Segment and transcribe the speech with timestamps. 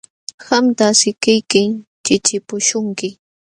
[0.43, 1.71] Qamta sikiykim
[2.05, 3.09] chiqchipuśhunki.